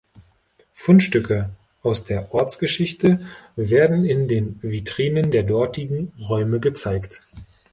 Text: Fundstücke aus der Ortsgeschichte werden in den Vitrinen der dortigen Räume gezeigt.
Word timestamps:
Fundstücke 0.73 1.51
aus 1.83 2.03
der 2.05 2.33
Ortsgeschichte 2.33 3.19
werden 3.55 4.03
in 4.03 4.27
den 4.27 4.57
Vitrinen 4.63 5.29
der 5.29 5.43
dortigen 5.43 6.11
Räume 6.27 6.59
gezeigt. 6.59 7.21